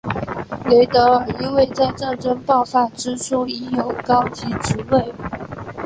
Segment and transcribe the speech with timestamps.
[0.65, 5.13] 雷德尔因为在战争爆发之初已有高级职位。